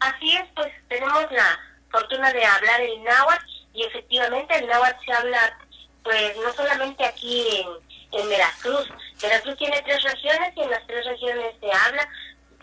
[0.00, 1.58] Así es, pues tenemos la
[1.90, 5.58] fortuna de hablar el náhuatl y efectivamente el náhuatl se habla
[6.02, 8.88] pues no solamente aquí en, en Veracruz.
[9.20, 12.08] Veracruz tiene tres regiones y en las tres regiones se habla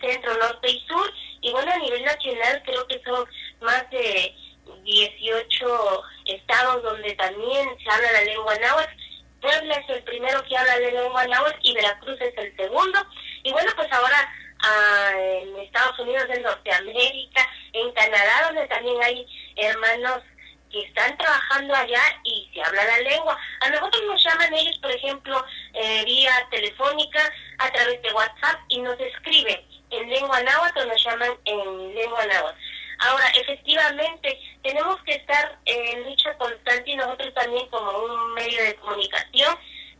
[0.00, 3.28] centro, norte y sur y bueno, a nivel nacional creo que son
[3.60, 4.34] más de
[4.84, 8.96] 18 estados donde también se habla la lengua náhuatl.
[9.40, 12.98] Puebla es el primero que habla la lengua náhuatl y Veracruz es el segundo.
[13.42, 19.26] Y bueno, pues ahora ah, en Estados Unidos, en Norteamérica, en Canadá, donde también hay
[19.56, 20.22] hermanos
[20.70, 23.36] que están trabajando allá y se habla la lengua.
[23.62, 28.80] A nosotros nos llaman ellos, por ejemplo, eh, vía telefónica, a través de WhatsApp y
[28.80, 32.58] nos escriben en lengua náhuatl nos llaman en lengua náhuatl.
[32.98, 38.76] Ahora, efectivamente, tenemos que estar en lucha constante y nosotros también como un medio de
[38.76, 39.56] comunicación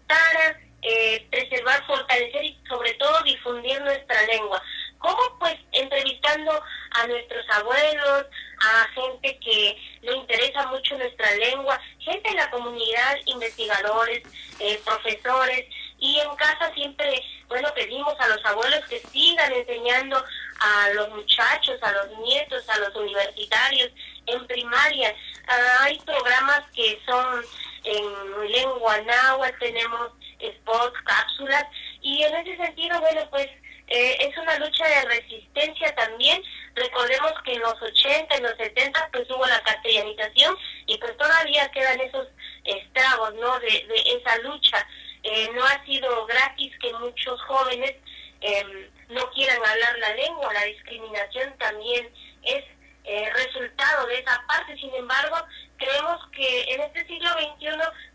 [0.07, 4.63] para eh, preservar, fortalecer y sobre todo difundir nuestra lengua.
[4.99, 5.37] ¿Cómo?
[5.41, 8.27] Pues entrevistando a nuestros abuelos,
[8.61, 14.23] a gente que le interesa mucho nuestra lengua, gente en la comunidad, investigadores,
[14.61, 15.67] eh, profesores,
[16.03, 20.23] y en casa siempre, bueno, pedimos a los abuelos que sigan enseñando
[20.59, 23.89] a los muchachos, a los nietos, a los universitarios
[24.27, 25.15] en primaria.
[25.47, 27.45] Ah, hay programas que son
[27.85, 30.11] en lengua náhuatl, tenemos
[30.41, 31.67] spots, cápsulas,
[32.01, 33.47] y en ese sentido, bueno, pues
[33.87, 36.43] eh, es una lucha de resistencia también.
[36.75, 41.71] Recordemos que en los 80, en los 70, pues hubo la castellanización y pues todavía
[41.71, 42.27] quedan esos
[42.65, 43.61] estragos, ¿no?
[43.61, 44.85] De, de esa lucha.
[45.25, 47.95] Eh, no ha sido gratis que muchos jóvenes
[48.41, 52.11] em, no quieran hablar la lengua, la discriminación también
[52.43, 52.65] es
[53.05, 54.77] eh, resultado de esa parte.
[54.77, 55.37] Sin embargo,
[55.77, 57.69] creemos que en este siglo XXI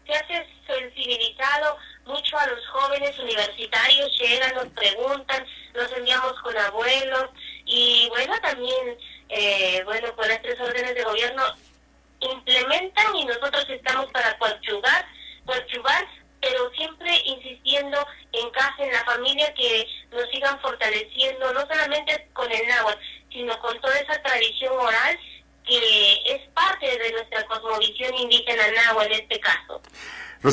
[0.06, 7.30] se ha sensibilizado mucho a los jóvenes universitarios, llegan, nos preguntan, nos enviamos con abuelos
[7.66, 8.98] y bueno, también,
[9.30, 11.44] eh, bueno, con las tres órdenes de gobierno
[12.20, 15.06] implementan y nosotros estamos para coadyuvar,
[15.46, 16.08] coadyuvar,
[16.42, 22.52] pero siempre insistiendo en casa, en la familia, que nos sigan fortaleciendo, no solamente con
[22.52, 23.00] el náhuatl,
[23.32, 25.20] sino con toda esa tradición oral
[25.66, 29.82] que es parte de nuestra cosmovisión indígena náhuatl en este caso.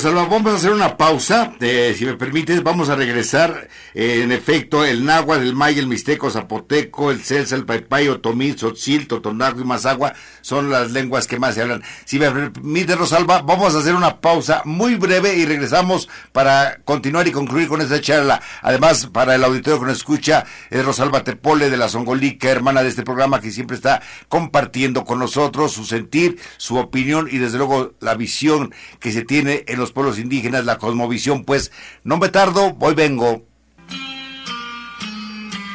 [0.04, 4.84] Rosalba, vamos a hacer una pausa, eh, si me permites, vamos a regresar, en efecto,
[4.84, 9.64] el náhuatl, el maya, el mixteco, zapoteco, el celsa, el paipay, otomí, tzotzil, totonaco y
[9.64, 11.82] mazagua son las lenguas que más se hablan.
[12.04, 17.28] Si me permite, Rosalba, vamos a hacer una pausa muy breve y regresamos para continuar
[17.28, 18.42] y concluir con esta charla.
[18.62, 22.88] Además, para el auditorio que nos escucha, es Rosalba Tepole de la Zongolica, hermana de
[22.88, 27.94] este programa, que siempre está compartiendo con nosotros su sentir, su opinión y desde luego
[28.00, 31.70] la visión que se tiene en los pueblos indígenas, la cosmovisión, pues
[32.02, 33.53] no me tardo, voy vengo.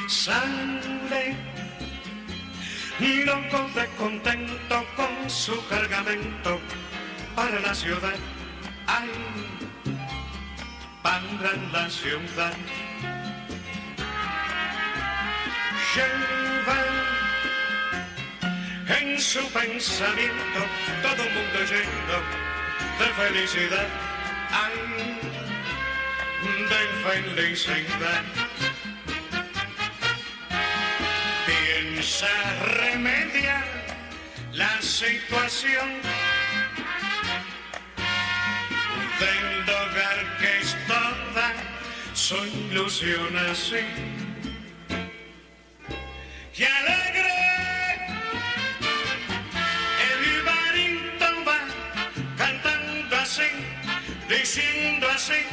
[0.09, 1.37] Sale,
[3.25, 6.59] loco de contento con su cargamento
[7.35, 8.15] para la ciudad.
[8.87, 9.07] Ay,
[11.03, 12.53] para la ciudad.
[15.93, 16.79] Lleva
[18.99, 20.59] en su pensamiento
[21.03, 22.17] todo un mundo lleno
[22.97, 23.87] de felicidad,
[24.51, 25.19] ay,
[26.67, 26.81] de
[27.35, 28.48] felicidad.
[31.99, 32.27] Piensa
[32.79, 33.65] remediar
[34.53, 35.89] la situación
[39.19, 41.53] del hogar que es toda
[42.13, 43.83] su ilusión así.
[46.55, 47.19] Y alegre
[54.29, 55.43] diciendo así,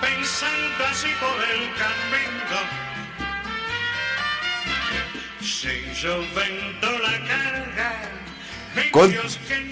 [0.00, 2.87] pensando así por el camino.
[8.92, 9.12] Con,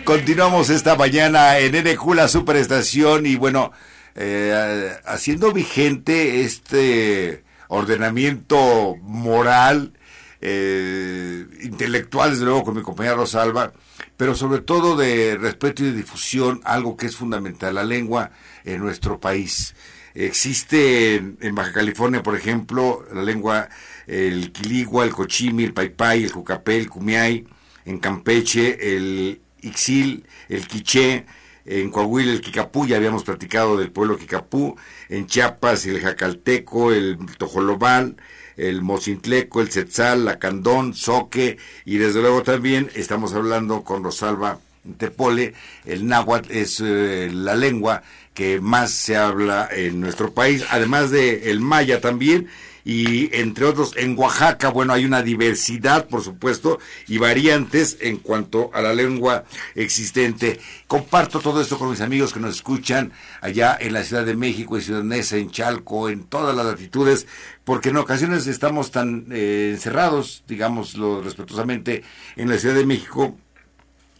[0.04, 3.72] continuamos esta mañana en NQ, la superestación, y bueno,
[4.16, 9.92] eh, haciendo vigente este ordenamiento moral,
[10.40, 13.72] eh, intelectual, desde luego, con mi compañera Rosalba,
[14.16, 18.32] pero sobre todo de respeto y de difusión, algo que es fundamental, la lengua
[18.64, 19.74] en nuestro país.
[20.16, 23.68] Existe en, Baja California, por ejemplo, la lengua,
[24.06, 27.46] el quiligua, el cochimi, el paipay, el cucapé, el cumiay,
[27.84, 31.26] en Campeche, el ixil, el quiché,
[31.66, 34.76] en Coahuila el Kikapú, ya habíamos platicado del pueblo Kikapú,
[35.08, 38.16] en Chiapas el Jacalteco, el Tojolobal,
[38.56, 44.60] el Mocintleco, el Setzal, la Candón, Soque, y desde luego también estamos hablando con Rosalba
[44.98, 48.02] Tepole, el náhuatl es eh, la lengua
[48.34, 52.48] que más se habla en nuestro país, además de el maya también,
[52.86, 58.70] y entre otros en Oaxaca, bueno, hay una diversidad, por supuesto, y variantes en cuanto
[58.72, 59.42] a la lengua
[59.74, 60.60] existente.
[60.86, 64.76] Comparto todo esto con mis amigos que nos escuchan allá en la Ciudad de México,
[64.76, 67.26] en Ciudad Neza, en Chalco, en todas las latitudes,
[67.64, 72.04] porque en ocasiones estamos tan eh, encerrados, digámoslo respetuosamente,
[72.36, 73.36] en la Ciudad de México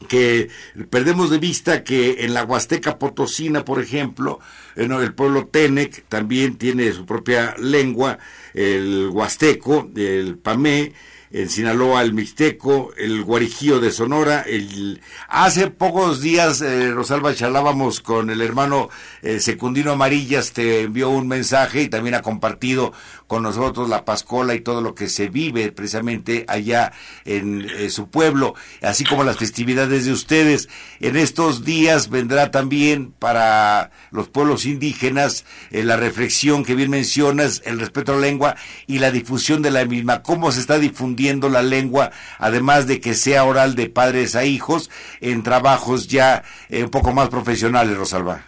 [0.09, 0.48] que
[0.90, 4.40] perdemos de vista que en la Huasteca Potosina, por ejemplo,
[4.76, 8.18] el pueblo Tenec también tiene su propia lengua,
[8.54, 10.92] el huasteco, el pamé,
[11.30, 14.42] en Sinaloa el Mixteco, el Guarijío de Sonora.
[14.42, 15.00] El...
[15.29, 18.88] Hace pocos días, eh, Rosalba, charlábamos con el hermano
[19.23, 22.92] eh, Secundino Amarillas, te envió un mensaje y también ha compartido
[23.27, 26.92] con nosotros la Pascola y todo lo que se vive precisamente allá
[27.24, 30.68] en eh, su pueblo, así como las festividades de ustedes.
[31.00, 37.81] En estos días vendrá también para los pueblos indígenas la reflexión que bien mencionas, el
[37.81, 38.56] respeto a la lengua
[38.87, 40.22] y la difusión de la misma.
[40.22, 41.46] ¿Cómo se está difundiendo?
[41.48, 46.85] la lengua, además de que sea oral de padres a hijos, en trabajos ya eh,
[46.85, 48.42] un poco más profesionales, Rosalba?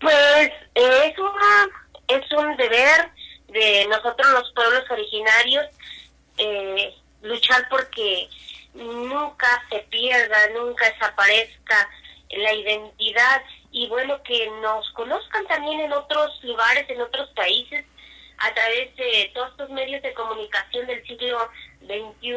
[0.00, 1.68] Pues es, una,
[2.08, 3.10] es un deber
[3.52, 5.66] de nosotros los pueblos originarios
[6.38, 8.28] eh, luchar porque
[8.74, 11.90] nunca se pierda, nunca desaparezca
[12.30, 13.42] la identidad
[13.72, 17.84] y bueno que nos conozcan también en otros lugares, en otros países,
[18.38, 21.50] a través de todos estos medios de comunicación del siglo
[21.82, 22.36] XXI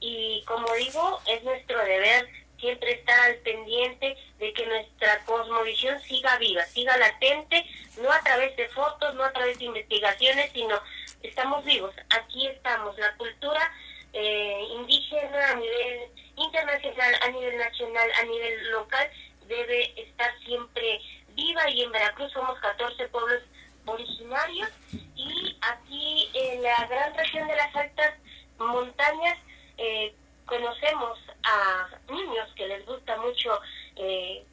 [0.00, 2.28] y como digo, es nuestro deber
[2.58, 7.64] siempre estar al pendiente de que nuestra cosmovisión siga viva, siga latente,
[8.00, 10.80] no a través de fotos, no a través de investigaciones, sino
[11.22, 13.72] estamos vivos, aquí estamos, la cultura
[14.12, 16.00] eh, indígena a nivel
[16.36, 19.10] internacional, a nivel nacional, a nivel local,
[19.46, 21.00] debe estar siempre
[21.34, 23.42] viva y en Veracruz somos 14 pueblos
[23.86, 24.70] originarios
[25.14, 28.14] y aquí en la gran región de las altas
[28.58, 29.38] montañas
[29.78, 30.14] eh,
[30.46, 33.60] conocemos a niños que les gusta mucho
[33.96, 34.44] eh,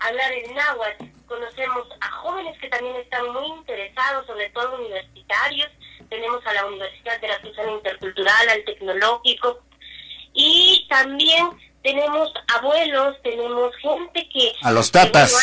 [0.00, 5.68] hablar en náhuatl, conocemos a jóvenes que también están muy interesados, sobre todo universitarios,
[6.08, 9.60] tenemos a la Universidad de la Fusión Intercultural, al Tecnológico,
[10.32, 11.50] y también
[11.82, 14.52] tenemos abuelos, tenemos gente que...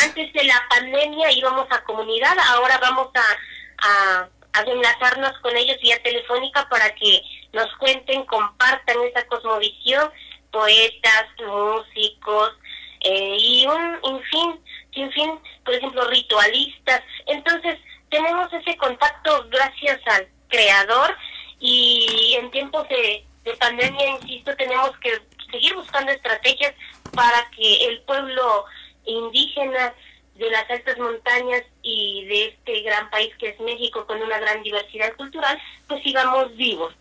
[0.03, 5.77] Antes de la pandemia íbamos a comunidad, ahora vamos a, a, a enlazarnos con ellos
[5.81, 7.21] vía telefónica para que
[7.55, 10.11] nos cuenten, compartan esa cosmovisión,
[10.51, 12.51] poetas, músicos,
[12.99, 14.59] eh, y un en fin,
[14.93, 17.01] sin fin, por ejemplo, ritualistas.
[17.25, 17.79] Entonces,
[18.09, 21.15] tenemos ese contacto gracias al creador
[21.59, 25.11] y en tiempos de, de pandemia, insisto, tenemos que
[25.49, 26.73] seguir buscando estrategias
[27.13, 28.65] para que el pueblo
[29.05, 29.93] indígena
[30.35, 34.61] de las altas montañas y de este gran país que es México con una gran
[34.63, 36.93] diversidad cultural, pues sigamos vivos.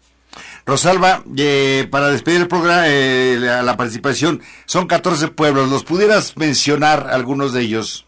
[0.66, 5.68] Rosalba, eh, para despedir el programa, eh, la, la participación, son 14 pueblos.
[5.68, 8.06] ¿Los pudieras mencionar algunos de ellos?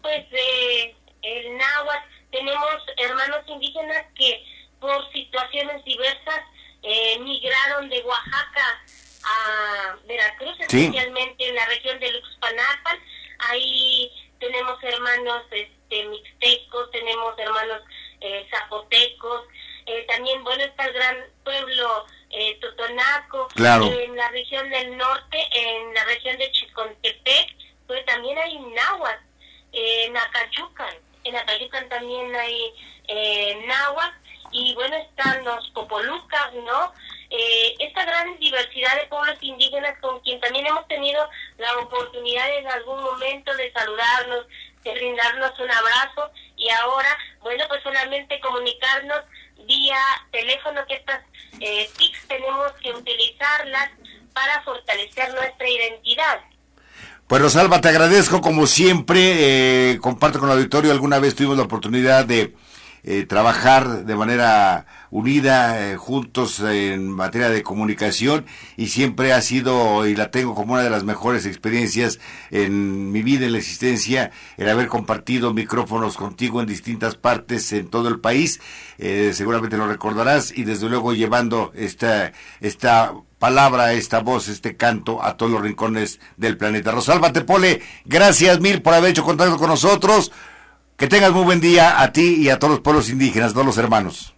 [0.00, 4.42] Pues eh, el náhuatl, tenemos hermanos indígenas que
[4.80, 6.40] por situaciones diversas
[6.82, 8.80] eh, migraron de Oaxaca
[9.22, 10.84] a Veracruz, Sí.
[10.86, 12.98] especialmente en la región de Luxpanapan.
[13.50, 17.82] Ahí tenemos hermanos este, mixtecos, tenemos hermanos
[18.22, 19.42] eh, zapotecos.
[19.90, 23.48] Eh, también, bueno, está el gran pueblo eh, Totonaco.
[23.48, 23.86] Claro.
[23.86, 27.56] En la región del norte, en la región de Chicontepec,
[27.88, 29.24] pues también hay náhuatl.
[29.72, 32.72] Eh, en Acayucan, en Acayucan también hay
[33.08, 34.14] eh, náhuatl.
[34.52, 36.92] Y bueno, están los popolucas, ¿no?
[37.30, 41.28] Eh, esta gran diversidad de pueblos indígenas con quien también hemos tenido
[41.58, 44.46] la oportunidad en algún momento de saludarnos,
[44.82, 49.20] de brindarnos un abrazo y ahora, bueno, pues solamente comunicarnos
[49.66, 49.98] vía
[50.30, 51.20] teléfono que estas
[51.60, 53.90] eh, TICs tenemos que utilizarlas
[54.32, 56.40] para fortalecer nuestra identidad.
[57.26, 59.92] Pues Rosalba, te agradezco como siempre.
[59.92, 62.54] eh, comparto con el auditorio, alguna vez tuvimos la oportunidad de
[63.04, 68.46] eh, trabajar de manera unida, eh, juntos en materia de comunicación
[68.76, 73.22] y siempre ha sido y la tengo como una de las mejores experiencias en mi
[73.22, 78.20] vida, en la existencia, el haber compartido micrófonos contigo en distintas partes en todo el
[78.20, 78.60] país.
[78.98, 85.24] Eh, seguramente lo recordarás y desde luego llevando esta, esta palabra, esta voz, este canto
[85.24, 86.92] a todos los rincones del planeta.
[86.92, 90.30] Rosalba Tepole, gracias mil por haber hecho contacto con nosotros.
[90.96, 93.78] Que tengas muy buen día a ti y a todos los pueblos indígenas, todos los
[93.78, 94.34] hermanos.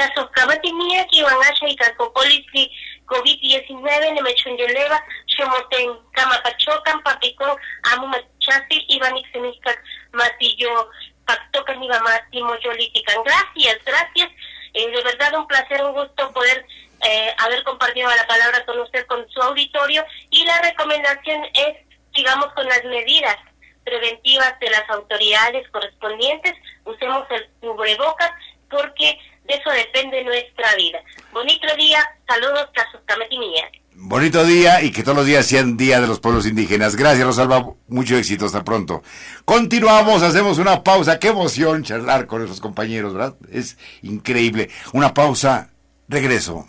[0.00, 2.72] Tlazohcamatiniah kiuanaxa ika copolitli
[3.04, 3.84] COVID-19
[4.16, 4.98] nemechonyeleva
[5.28, 7.52] xomoten kamapachokan papikon
[7.92, 9.76] amo machasi iban ixenihkak
[10.16, 10.88] matillo
[11.26, 13.20] pactocan iba matimoyolitican.
[13.24, 14.30] Gracias, gracias.
[14.72, 16.64] Eh, de verdad un placer, un gusto poder
[17.04, 21.76] eh, haber compartido la palabra con usted, con su auditorio y la recomendación es
[22.14, 23.36] sigamos con las medidas
[23.84, 26.54] preventivas de las autoridades correspondientes,
[26.86, 28.30] usemos el cubrebocas
[28.70, 31.00] porque de eso depende nuestra vida.
[31.32, 33.70] Bonito día, saludos, Tlazohcamatiniah.
[34.02, 36.96] Bonito día y que todos los días sean día de los pueblos indígenas.
[36.96, 37.74] Gracias, Rosalba.
[37.86, 38.46] Mucho éxito.
[38.46, 39.02] Hasta pronto.
[39.44, 41.18] Continuamos, hacemos una pausa.
[41.18, 43.34] Qué emoción charlar con nuestros compañeros, ¿verdad?
[43.52, 44.70] Es increíble.
[44.94, 45.70] Una pausa.
[46.08, 46.64] Regreso.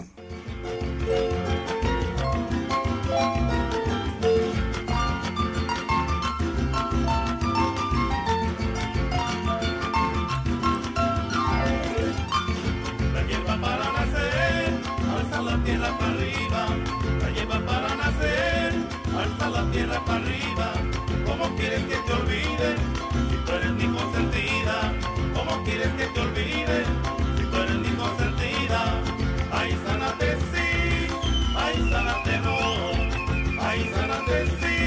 [29.62, 31.08] Ay, sánate sí,
[31.56, 33.62] ay, sánate no.
[33.62, 34.78] Ay, sánate sí,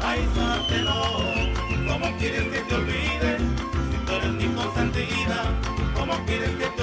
[0.00, 1.92] ay, sánate no.
[1.92, 3.38] ¿Cómo quieres que te olvide
[3.90, 5.42] si tú eres mi consentida?
[5.96, 6.77] ¿Cómo quieres que te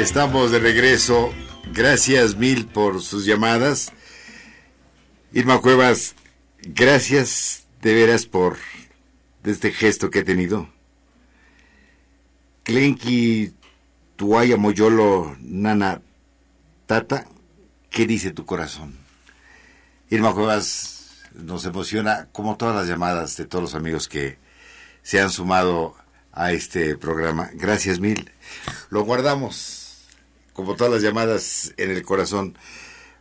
[0.00, 1.30] Estamos de regreso.
[1.74, 3.92] Gracias mil por sus llamadas.
[5.34, 6.14] Irma Cuevas,
[6.62, 8.56] gracias de veras por
[9.44, 10.70] este gesto que he tenido.
[12.62, 13.52] Klenki
[14.16, 14.56] Tuaya
[15.38, 16.00] Nana
[16.86, 17.26] Tata,
[17.90, 18.96] ¿qué dice tu corazón?
[20.08, 24.38] Irma Cuevas nos emociona como todas las llamadas de todos los amigos que
[25.02, 25.94] se han sumado
[26.32, 27.50] a este programa.
[27.52, 28.30] Gracias mil.
[28.88, 29.79] Lo guardamos,
[30.60, 32.58] como todas las llamadas, en el corazón.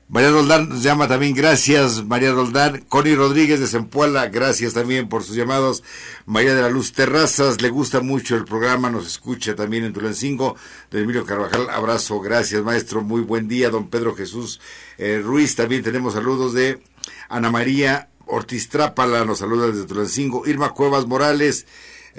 [0.09, 2.83] María Roldán nos llama también, gracias María Roldán.
[2.89, 5.83] Connie Rodríguez de Zempuala, gracias también por sus llamados.
[6.25, 10.57] María de la Luz Terrazas, le gusta mucho el programa, nos escucha también en Tulancingo.
[10.91, 13.69] Don Emilio Carvajal, abrazo, gracias maestro, muy buen día.
[13.69, 14.59] Don Pedro Jesús
[14.97, 16.81] eh, Ruiz, también tenemos saludos de
[17.29, 20.45] Ana María Ortiz Trápala, nos saluda desde Tulancingo.
[20.45, 21.67] Irma Cuevas Morales,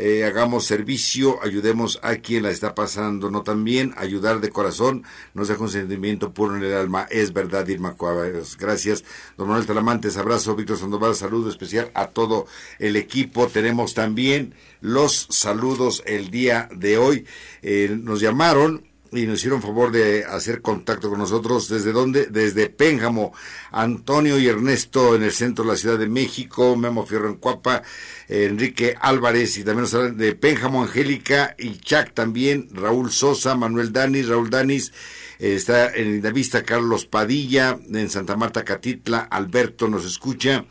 [0.02, 5.48] eh, hagamos servicio, ayudemos a quien la está pasando, no también ayudar de corazón, nos
[5.48, 9.04] deja un sentimiento puro en el alma, es verdad, Irma Cuevas, gracias,
[9.36, 12.46] don Manuel Talamantes, abrazo, Víctor Sandoval, saludo especial a todo
[12.78, 17.26] el equipo, tenemos también los saludos el día de hoy,
[17.60, 21.68] eh, nos llamaron, y nos hicieron favor de hacer contacto con nosotros.
[21.68, 22.26] ¿Desde dónde?
[22.26, 23.32] Desde Pénjamo.
[23.72, 26.76] Antonio y Ernesto en el centro de la Ciudad de México.
[26.76, 27.82] Memo Fierro en Cuapa.
[28.28, 32.68] Enrique Álvarez y también nos hablan de Pénjamo, Angélica y Chac también.
[32.72, 34.92] Raúl Sosa, Manuel Danis, Raúl Danis.
[35.38, 37.78] eh, está en la vista Carlos Padilla.
[37.92, 39.20] En Santa Marta, Catitla.
[39.20, 40.64] Alberto nos escucha.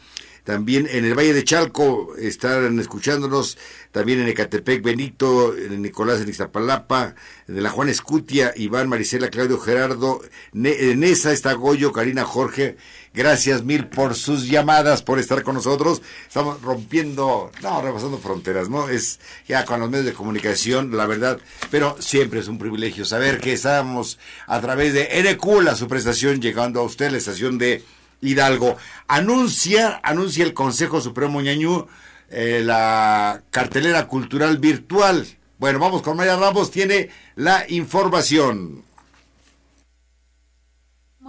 [0.49, 3.55] También en el Valle de Chalco están escuchándonos,
[3.91, 7.13] también en Ecatepec, Benito, en Nicolás en Iztapalapa,
[7.45, 12.77] de la Juan Escutia, Iván, Marisela, Claudio, Gerardo, en esa está Goyo, Karina, Jorge.
[13.13, 16.01] Gracias mil por sus llamadas, por estar con nosotros.
[16.27, 18.89] Estamos rompiendo, no, rebasando fronteras, ¿no?
[18.89, 21.39] Es ya con los medios de comunicación, la verdad,
[21.69, 26.41] pero siempre es un privilegio saber que estamos a través de NQ, la su prestación,
[26.41, 27.83] llegando a usted, la estación de
[28.21, 28.77] Hidalgo.
[29.07, 31.87] Anuncia, anuncia el Consejo Supremo Ñañú
[32.31, 35.25] eh, la cartelera cultural virtual.
[35.57, 38.83] Bueno, vamos con Maya Ramos, tiene la información.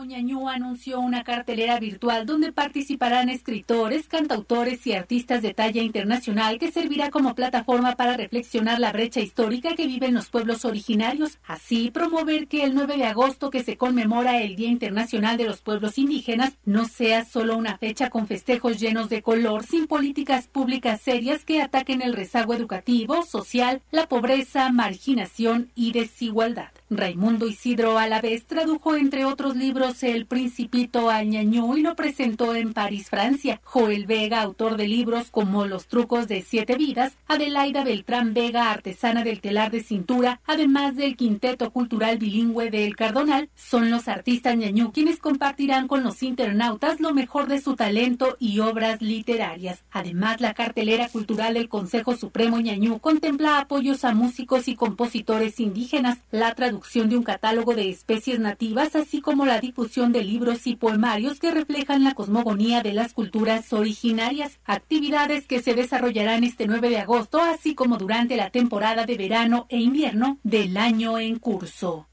[0.01, 6.72] Moñañú anunció una cartelera virtual donde participarán escritores, cantautores y artistas de talla internacional que
[6.72, 12.48] servirá como plataforma para reflexionar la brecha histórica que viven los pueblos originarios, así promover
[12.48, 16.57] que el 9 de agosto que se conmemora el Día Internacional de los Pueblos Indígenas
[16.64, 21.61] no sea solo una fecha con festejos llenos de color sin políticas públicas serias que
[21.61, 26.70] ataquen el rezago educativo, social, la pobreza, marginación y desigualdad.
[26.93, 32.72] Raimundo Isidro Alavés tradujo entre otros libros El Principito a Ñañú y lo presentó en
[32.72, 33.61] París, Francia.
[33.62, 39.22] Joel Vega, autor de libros como Los trucos de siete vidas, Adelaida Beltrán Vega, artesana
[39.22, 44.57] del telar de cintura, además del quinteto cultural bilingüe de El Cardonal, son los artistas
[44.57, 49.84] Ñañú quienes compartirán con los internautas lo mejor de su talento y obras literarias.
[49.93, 56.18] Además, la cartelera cultural del Consejo Supremo Ñañú contempla apoyos a músicos y compositores indígenas,
[56.32, 60.76] la traducción de un catálogo de especies nativas, así como la difusión de libros y
[60.76, 66.89] poemarios que reflejan la cosmogonía de las culturas originarias, actividades que se desarrollarán este 9
[66.89, 72.09] de agosto, así como durante la temporada de verano e invierno del año en curso.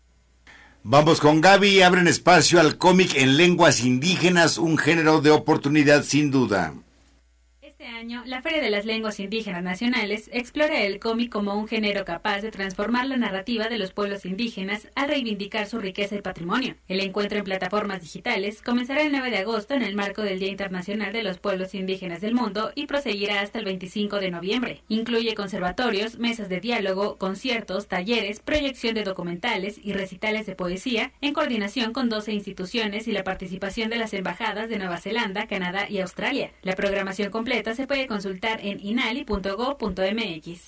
[0.83, 6.29] Vamos con Gaby, abren espacio al cómic en lenguas indígenas, un género de oportunidad sin
[6.29, 6.73] duda.
[7.87, 12.03] Este año, la Feria de las Lenguas Indígenas Nacionales explora el cómic como un género
[12.03, 16.75] capaz de transformar la narrativa de los pueblos indígenas al reivindicar su riqueza y patrimonio.
[16.89, 20.49] El encuentro en plataformas digitales comenzará el 9 de agosto en el marco del Día
[20.49, 24.81] Internacional de los Pueblos Indígenas del Mundo y proseguirá hasta el 25 de noviembre.
[24.89, 31.33] Incluye conservatorios, mesas de diálogo, conciertos, talleres, proyección de documentales y recitales de poesía en
[31.33, 35.99] coordinación con 12 instituciones y la participación de las embajadas de Nueva Zelanda, Canadá y
[35.99, 36.51] Australia.
[36.63, 40.59] La programación completa se puede consultar en inali.go.mx.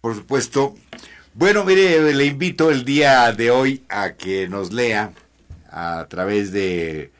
[0.00, 0.76] Por supuesto.
[1.34, 5.12] Bueno, mire, le invito el día de hoy a que nos lea
[5.70, 7.10] a través de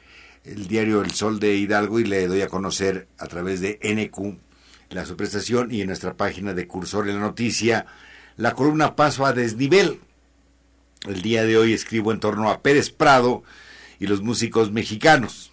[0.44, 4.38] el diario El Sol de Hidalgo y le doy a conocer a través de NQ
[4.90, 7.86] la su prestación y en nuestra página de Cursor en la Noticia
[8.36, 9.98] la columna Paso a Desnivel.
[11.08, 13.42] El día de hoy escribo en torno a Pérez Prado
[13.98, 15.50] y los músicos mexicanos.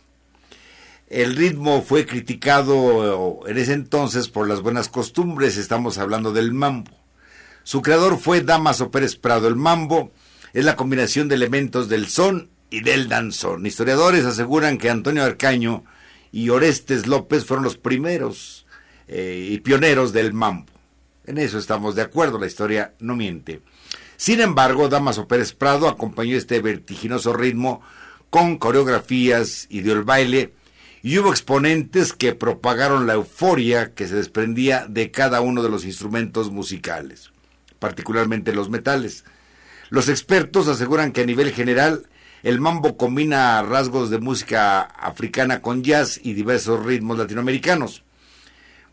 [1.12, 6.91] El ritmo fue criticado en ese entonces por las buenas costumbres, estamos hablando del mambo.
[7.64, 9.49] Su creador fue Damaso Pérez Prado.
[9.49, 10.14] El mambo
[10.53, 13.66] es la combinación de elementos del son y del danzón.
[13.66, 15.84] Historiadores aseguran que Antonio Arcaño
[16.32, 18.66] y Orestes López fueron los primeros
[19.09, 20.72] eh, y pioneros del mambo.
[21.26, 23.59] En eso estamos de acuerdo, la historia no miente.
[24.16, 27.82] Sin embargo, Damaso Pérez Prado acompañó este vertiginoso ritmo
[28.30, 30.53] con coreografías y dio el baile
[31.04, 35.86] y hubo exponentes que propagaron la euforia que se desprendía de cada uno de los
[35.86, 37.32] instrumentos musicales,
[37.80, 39.26] particularmente los metales.
[39.89, 42.08] Los expertos aseguran que a nivel general
[42.43, 48.04] el mambo combina rasgos de música africana con jazz y diversos ritmos latinoamericanos.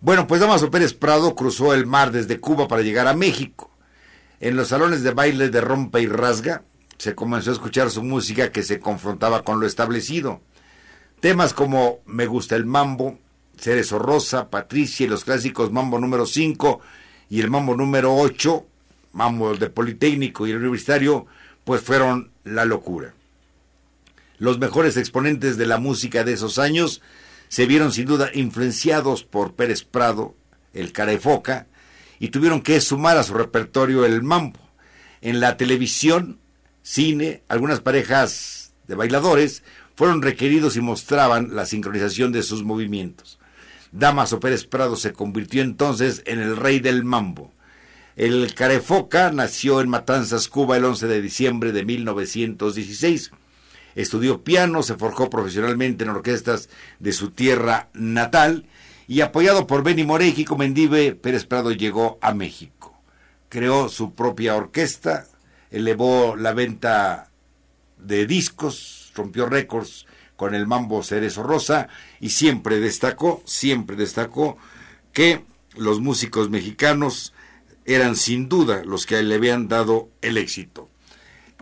[0.00, 3.70] Bueno, pues Damaso Pérez Prado cruzó el mar desde Cuba para llegar a México.
[4.40, 6.62] En los salones de baile de rompa y rasga
[6.98, 10.40] se comenzó a escuchar su música que se confrontaba con lo establecido.
[11.20, 13.18] Temas como Me gusta el mambo,
[13.56, 16.80] Cerezo Rosa, Patricia y los clásicos Mambo número 5
[17.28, 18.66] y el Mambo número 8,
[19.12, 21.26] Mambo de Politécnico y el Universitario,
[21.64, 23.14] pues fueron la locura.
[24.38, 27.02] Los mejores exponentes de la música de esos años
[27.48, 30.36] se vieron sin duda influenciados por Pérez Prado,
[30.72, 31.66] el Carefoca,
[32.20, 34.60] y tuvieron que sumar a su repertorio el mambo.
[35.20, 36.38] En la televisión,
[36.82, 39.64] cine, algunas parejas de bailadores
[39.98, 43.40] fueron requeridos y mostraban la sincronización de sus movimientos.
[43.90, 47.52] Damaso Pérez Prado se convirtió entonces en el rey del mambo.
[48.14, 53.32] El Carefoca nació en Matanzas, Cuba, el 11 de diciembre de 1916.
[53.96, 56.68] Estudió piano, se forjó profesionalmente en orquestas
[57.00, 58.66] de su tierra natal
[59.08, 62.96] y apoyado por Benny Morey y Kiko Mendive, Pérez Prado llegó a México.
[63.48, 65.26] Creó su propia orquesta,
[65.72, 67.30] elevó la venta
[67.98, 70.06] de discos, rompió récords
[70.36, 71.88] con el mambo Cerezo Rosa
[72.20, 74.56] y siempre destacó, siempre destacó
[75.12, 75.44] que
[75.76, 77.34] los músicos mexicanos
[77.84, 80.88] eran sin duda los que le habían dado el éxito.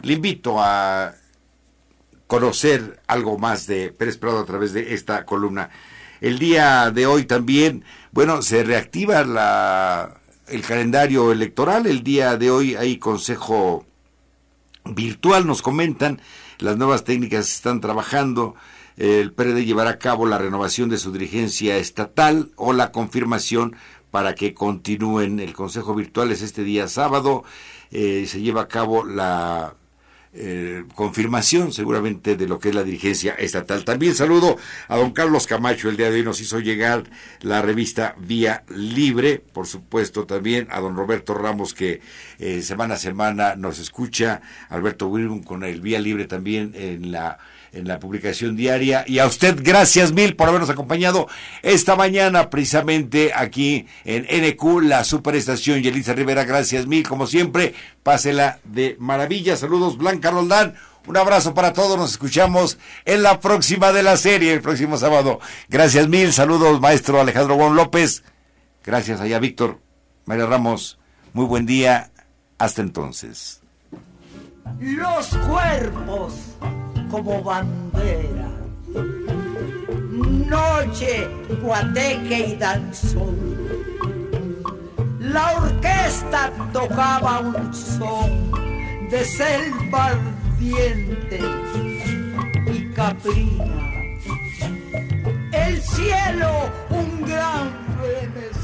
[0.02, 1.14] Le invito a
[2.26, 5.70] conocer algo más de Pérez Prado a través de esta columna.
[6.20, 11.86] El día de hoy también, bueno, se reactiva la, el calendario electoral.
[11.86, 13.86] El día de hoy hay consejo
[14.84, 16.20] virtual, nos comentan,
[16.58, 18.54] las nuevas técnicas están trabajando.
[18.96, 23.76] El PRD llevará a cabo la renovación de su dirigencia estatal o la confirmación
[24.10, 25.40] para que continúen.
[25.40, 27.44] El consejo virtual es este día sábado.
[27.90, 29.74] Eh, se lleva a cabo la
[30.38, 33.84] eh, confirmación seguramente de lo que es la dirigencia estatal.
[33.84, 34.58] También saludo
[34.88, 37.04] a don Carlos Camacho, el día de hoy nos hizo llegar
[37.40, 42.00] la revista Vía Libre, por supuesto también a don Roberto Ramos que
[42.38, 47.38] eh, semana a semana nos escucha, Alberto Wilson con el Vía Libre también en la
[47.76, 49.04] en la publicación diaria.
[49.06, 51.28] Y a usted, gracias mil por habernos acompañado
[51.62, 55.82] esta mañana, precisamente aquí en NQ, la superestación.
[55.82, 57.74] Yelisa Rivera, gracias mil, como siempre.
[58.02, 59.56] Pásela de maravilla.
[59.56, 60.74] Saludos, Blanca Roldán.
[61.06, 61.96] Un abrazo para todos.
[61.96, 65.40] Nos escuchamos en la próxima de la serie, el próximo sábado.
[65.68, 66.32] Gracias mil.
[66.32, 68.24] Saludos, maestro Alejandro Juan López.
[68.84, 69.80] Gracias allá, Víctor.
[70.24, 70.98] María Ramos.
[71.32, 72.10] Muy buen día.
[72.58, 73.60] Hasta entonces.
[74.80, 76.32] Los cuerpos
[77.10, 78.48] como bandera.
[80.48, 81.28] Noche,
[81.62, 83.36] guateque y danzón.
[85.20, 88.50] La orquesta tocaba un son
[89.10, 91.40] de selva ardiente
[92.66, 93.64] y caprina.
[95.52, 98.55] El cielo un gran frenesí